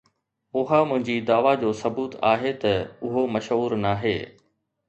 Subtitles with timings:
[0.59, 2.73] اها منهنجي دعويٰ جو ثبوت آهي ته
[3.05, 4.19] اهو مشهور ناهي